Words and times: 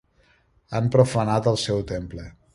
Han 0.79 0.89
profanat 0.95 1.51
el 1.53 1.61
seu 1.67 1.87
temple. 1.95 2.29